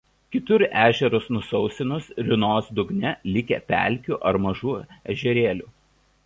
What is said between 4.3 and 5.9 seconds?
ar mažų ežerėlių.